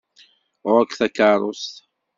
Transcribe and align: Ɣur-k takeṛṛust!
Ɣur-k 0.71 0.91
takeṛṛust! 0.99 1.75